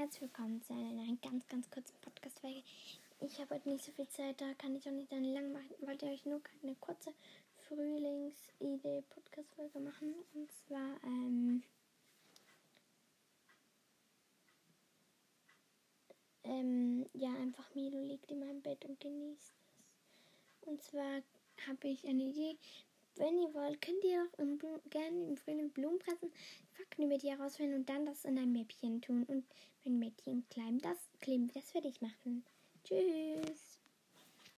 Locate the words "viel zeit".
3.92-4.40